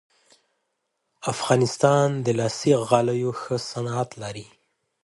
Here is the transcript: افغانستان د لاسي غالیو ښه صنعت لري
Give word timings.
افغانستان 1.33 2.07
د 2.25 2.27
لاسي 2.39 2.71
غالیو 2.89 3.31
ښه 3.41 3.55
صنعت 3.69 4.09
لري 4.23 4.47